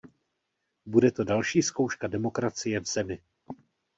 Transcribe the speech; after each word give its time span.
Bude 0.85 1.11
to 1.11 1.23
další 1.23 1.61
zkouška 1.61 2.07
demokracie 2.07 2.79
v 2.79 2.85
zemi. 2.85 3.21